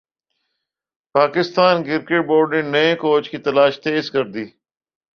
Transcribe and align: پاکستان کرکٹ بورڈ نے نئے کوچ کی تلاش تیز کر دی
پاکستان 1.15 1.75
کرکٹ 1.85 2.21
بورڈ 2.27 2.49
نے 2.53 2.61
نئے 2.73 2.89
کوچ 3.01 3.23
کی 3.31 3.37
تلاش 3.45 3.73
تیز 3.83 4.05
کر 4.13 4.25
دی 4.33 4.45